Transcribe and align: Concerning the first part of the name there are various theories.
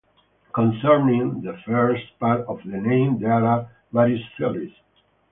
Concerning 0.55 1.43
the 1.43 1.53
first 1.63 2.03
part 2.19 2.41
of 2.47 2.59
the 2.65 2.75
name 2.77 3.19
there 3.19 3.33
are 3.45 3.69
various 3.91 4.23
theories. 4.35 4.73